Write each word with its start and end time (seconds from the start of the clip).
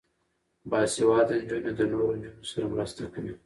باسواده 0.69 1.33
نجونې 1.41 1.71
د 1.77 1.81
نورو 1.91 2.13
نجونو 2.21 2.43
سره 2.51 2.65
مرسته 2.73 3.01
کوي. 3.13 3.33